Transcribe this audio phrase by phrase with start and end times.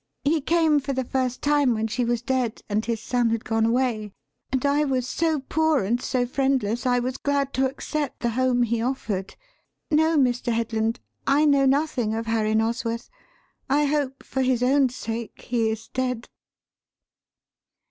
[0.23, 3.67] He came for the first time when she was dead and his son had gone
[3.67, 4.11] away:
[4.51, 8.63] and I was so poor and so friendless I was glad to accept the home
[8.63, 9.35] he offered.
[9.91, 10.53] No, Mr.
[10.53, 13.11] Headland, I know nothing of Harry Nosworth.
[13.69, 16.27] I hope, for his own sake, he is dead."